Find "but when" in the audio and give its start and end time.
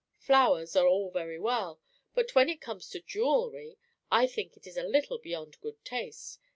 2.15-2.49